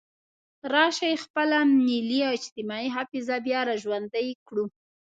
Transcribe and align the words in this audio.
راشئ 0.73 1.13
خپله 1.23 1.57
ملي 1.87 2.19
او 2.27 2.31
اجتماعي 2.37 2.87
حافظه 2.95 3.35
بیا 3.45 3.61
را 3.67 3.75
ژوندۍ 3.83 4.29
کړو. 4.47 4.65